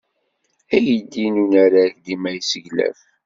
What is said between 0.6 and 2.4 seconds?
Aydi n unarag dima